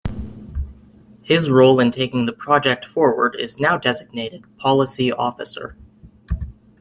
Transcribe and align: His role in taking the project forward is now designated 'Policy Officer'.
His 1.21 1.51
role 1.51 1.79
in 1.79 1.91
taking 1.91 2.25
the 2.25 2.33
project 2.33 2.85
forward 2.87 3.35
is 3.37 3.59
now 3.59 3.77
designated 3.77 4.43
'Policy 4.57 5.11
Officer'. 5.11 5.77